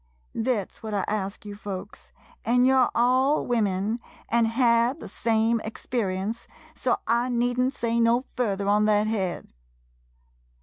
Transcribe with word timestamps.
Thet 0.35 0.71
's 0.71 0.81
what 0.81 0.95
I 0.95 1.05
ask 1.07 1.45
you 1.45 1.53
folks, 1.53 2.11
an' 2.43 2.65
you 2.65 2.73
're 2.73 2.89
all 2.95 3.45
women, 3.45 3.99
an' 4.29 4.45
had 4.45 4.97
the 4.97 5.07
same 5.07 5.59
experience, 5.59 6.47
so 6.73 6.97
I 7.05 7.29
need 7.29 7.59
n't 7.59 7.71
say 7.75 7.99
no 7.99 8.25
further 8.35 8.67
on 8.67 8.87
thet 8.87 9.05
head. 9.05 9.53